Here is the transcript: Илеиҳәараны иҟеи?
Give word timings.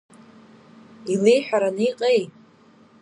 Илеиҳәараны 1.11 1.83
иҟеи? 1.89 2.21